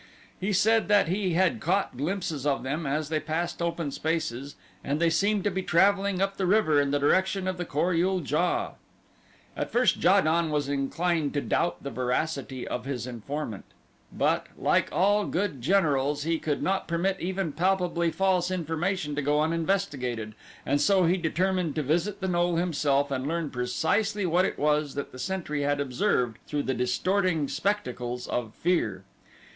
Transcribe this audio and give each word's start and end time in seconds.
He 0.39 0.51
said 0.51 0.87
that 0.87 1.09
he 1.09 1.33
had 1.33 1.59
caught 1.59 1.95
glimpses 1.95 2.43
of 2.43 2.63
them, 2.63 2.87
as 2.87 3.09
they 3.09 3.19
passed 3.19 3.61
open 3.61 3.91
spaces, 3.91 4.55
and 4.83 4.99
they 4.99 5.11
seemed 5.11 5.43
to 5.43 5.51
be 5.51 5.61
traveling 5.61 6.19
up 6.23 6.37
the 6.37 6.47
river 6.47 6.81
in 6.81 6.89
the 6.89 6.97
direction 6.97 7.47
of 7.47 7.57
the 7.57 7.65
Kor 7.65 7.93
ul 7.93 8.21
JA. 8.25 8.71
At 9.55 9.69
first 9.71 10.03
Ja 10.03 10.19
don 10.21 10.49
was 10.49 10.67
inclined 10.67 11.35
to 11.35 11.41
doubt 11.41 11.83
the 11.83 11.91
veracity 11.91 12.67
of 12.67 12.85
his 12.85 13.05
informant; 13.05 13.63
but, 14.11 14.47
like 14.57 14.89
all 14.91 15.27
good 15.27 15.61
generals, 15.61 16.23
he 16.23 16.39
could 16.39 16.63
not 16.63 16.87
permit 16.87 17.17
even 17.19 17.51
palpably 17.51 18.09
false 18.09 18.49
information 18.49 19.13
to 19.15 19.21
go 19.21 19.39
uninvestigated 19.41 20.33
and 20.65 20.81
so 20.81 21.05
he 21.05 21.15
determined 21.15 21.75
to 21.75 21.83
visit 21.83 22.21
the 22.21 22.27
knoll 22.27 22.55
himself 22.55 23.11
and 23.11 23.27
learn 23.27 23.51
precisely 23.51 24.25
what 24.25 24.45
it 24.45 24.57
was 24.57 24.95
that 24.95 25.11
the 25.11 25.19
sentry 25.19 25.61
had 25.61 25.79
observed 25.79 26.39
through 26.47 26.63
the 26.63 26.73
distorting 26.73 27.47
spectacles 27.47 28.25
of 28.25 28.55
fear. 28.55 29.03